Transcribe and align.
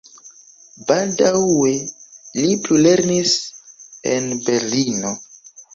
Baldaŭe 0.91 1.73
li 2.41 2.57
plulernis 2.65 3.39
en 4.17 4.31
Berlino. 4.51 5.19